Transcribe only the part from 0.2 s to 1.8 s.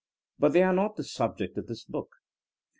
But they are not the subject of